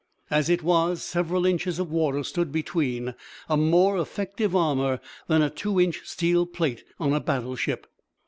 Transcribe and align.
As 0.31 0.49
it 0.49 0.63
was, 0.63 1.03
several 1.03 1.45
inches 1.45 1.77
of 1.77 1.91
water 1.91 2.23
stood 2.23 2.51
between, 2.51 3.13
a 3.47 3.55
more 3.55 3.99
effective 3.99 4.55
armour 4.55 4.99
than 5.27 5.43
a 5.43 5.49
two 5.51 5.79
inch 5.79 6.01
steel 6.05 6.47
plate 6.47 6.83
on 6.99 7.13
a 7.13 7.19
battleship. 7.19 7.85